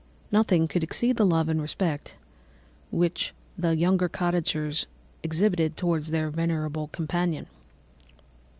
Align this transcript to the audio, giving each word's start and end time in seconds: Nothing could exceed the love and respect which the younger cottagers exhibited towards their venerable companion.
Nothing 0.31 0.67
could 0.67 0.81
exceed 0.83 1.17
the 1.17 1.27
love 1.27 1.47
and 1.47 1.61
respect 1.61 2.15
which 2.89 3.35
the 3.55 3.75
younger 3.75 4.09
cottagers 4.09 4.87
exhibited 5.21 5.77
towards 5.77 6.09
their 6.09 6.31
venerable 6.31 6.87
companion. 6.87 7.45